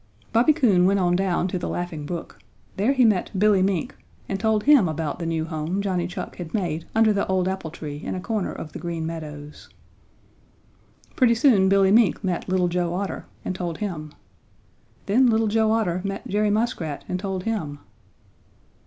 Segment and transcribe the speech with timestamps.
[0.33, 2.39] Bobby Coon went on down to the Laughing Brook.
[2.75, 3.95] There he met Billy Mink
[4.27, 7.69] and told him about the new home Johnny Chuck had made under the old apple
[7.69, 9.69] tree in a corner of the Green Meadows.
[11.15, 14.11] Pretty soon Billy Mink met Little Joe Otter and told him.
[15.05, 17.77] Then Little Joe Otter met Jerry Muskrat and told him.